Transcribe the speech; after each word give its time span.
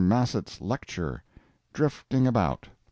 MASSETT'S 0.03 0.59
LECTURE—"DRIFTING 0.61 2.25
ABOUT." 2.25 2.69